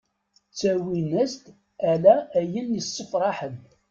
[0.49, 1.45] Ttawin-as-d
[1.91, 3.55] ala ayen yessefraḥen.